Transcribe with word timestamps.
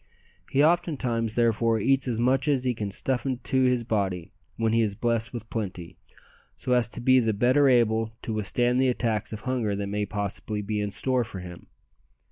He 0.49 0.63
oftentimes 0.63 1.35
therefore 1.35 1.77
eats 1.77 2.07
as 2.07 2.19
much 2.19 2.47
as 2.47 2.63
he 2.63 2.73
can 2.73 2.89
stuff 2.89 3.23
into 3.23 3.65
his 3.65 3.83
body 3.83 4.31
when 4.57 4.73
he 4.73 4.81
is 4.81 4.95
blessed 4.95 5.31
with 5.31 5.47
plenty, 5.51 5.95
so 6.57 6.71
as 6.73 6.87
to 6.89 6.99
be 6.99 7.19
the 7.19 7.33
better 7.33 7.67
able 7.69 8.11
to 8.23 8.33
withstand 8.33 8.81
the 8.81 8.89
attacks 8.89 9.31
of 9.31 9.41
hunger 9.41 9.75
that 9.75 9.85
may 9.85 10.07
possibly 10.07 10.63
be 10.63 10.81
in 10.81 10.89
store 10.89 11.23
for 11.23 11.37
him. 11.41 11.67